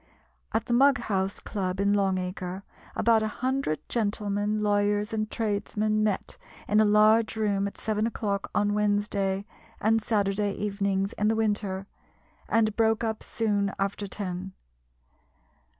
At 0.51 0.65
the 0.65 0.73
Mughouse 0.73 1.39
Club 1.43 1.79
in 1.79 1.93
Long 1.93 2.17
Acre, 2.17 2.63
about 2.95 3.21
a 3.21 3.27
hundred 3.27 3.87
gentlemen, 3.87 4.59
lawyers, 4.63 5.13
and 5.13 5.29
tradesmen 5.29 6.03
met 6.03 6.37
in 6.67 6.79
a 6.79 6.85
large 6.85 7.35
room, 7.35 7.67
at 7.67 7.77
seven 7.77 8.07
o'clock 8.07 8.49
on 8.55 8.73
Wednesday 8.73 9.45
and 9.79 10.01
Saturday 10.01 10.53
evenings 10.53 11.13
in 11.13 11.27
the 11.27 11.35
winter, 11.35 11.85
and 12.49 12.75
broke 12.75 13.03
up 13.03 13.21
soon 13.21 13.73
after 13.77 14.07
ten. 14.07 14.53